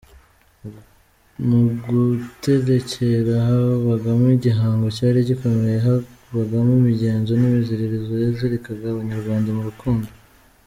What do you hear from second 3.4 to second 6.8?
habagamo igihango cyari gikomeye, habagamo